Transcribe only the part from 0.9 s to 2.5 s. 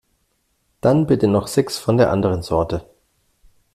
bitte noch sechs von der anderen